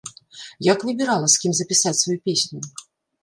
Як 0.67 0.85
выбірала, 0.87 1.27
з 1.33 1.43
кім 1.43 1.53
запісаць 1.59 1.95
сваю 2.01 2.17
песню? 2.31 2.59